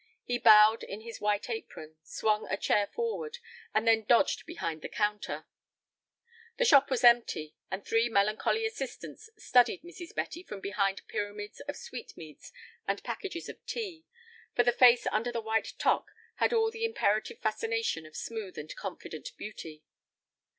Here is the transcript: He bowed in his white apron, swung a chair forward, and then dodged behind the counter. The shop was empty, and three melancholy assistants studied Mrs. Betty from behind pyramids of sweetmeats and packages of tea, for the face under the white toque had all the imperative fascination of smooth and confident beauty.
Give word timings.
He 0.23 0.39
bowed 0.39 0.81
in 0.81 1.01
his 1.01 1.21
white 1.21 1.47
apron, 1.47 1.95
swung 2.01 2.47
a 2.49 2.57
chair 2.57 2.87
forward, 2.87 3.37
and 3.71 3.87
then 3.87 4.03
dodged 4.03 4.47
behind 4.47 4.81
the 4.81 4.89
counter. 4.89 5.45
The 6.57 6.65
shop 6.65 6.89
was 6.89 7.03
empty, 7.03 7.55
and 7.69 7.85
three 7.85 8.09
melancholy 8.09 8.65
assistants 8.65 9.29
studied 9.37 9.83
Mrs. 9.83 10.15
Betty 10.15 10.41
from 10.41 10.59
behind 10.59 11.07
pyramids 11.07 11.59
of 11.67 11.75
sweetmeats 11.77 12.51
and 12.87 13.03
packages 13.03 13.47
of 13.47 13.63
tea, 13.67 14.03
for 14.55 14.63
the 14.63 14.71
face 14.71 15.05
under 15.11 15.31
the 15.31 15.39
white 15.39 15.73
toque 15.77 16.09
had 16.37 16.51
all 16.51 16.71
the 16.71 16.83
imperative 16.83 17.37
fascination 17.37 18.07
of 18.07 18.15
smooth 18.15 18.57
and 18.57 18.75
confident 18.75 19.29
beauty. 19.37 19.83